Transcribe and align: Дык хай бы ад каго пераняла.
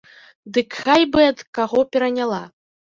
Дык 0.57 0.69
хай 0.83 1.05
бы 1.13 1.21
ад 1.31 1.47
каго 1.59 1.79
пераняла. 1.95 2.43